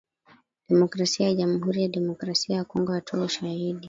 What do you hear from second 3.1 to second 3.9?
ushahidi